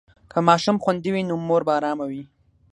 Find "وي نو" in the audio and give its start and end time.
1.13-1.35